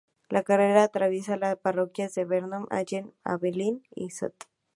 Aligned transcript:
La 0.29 0.41
carretera 0.41 0.81
atraviesa 0.81 1.37
las 1.37 1.57
parroquias 1.57 2.15
de 2.15 2.25
Vernon, 2.25 2.65
Allen, 2.71 3.13
Evangeline, 3.23 3.83
St. 3.95 4.33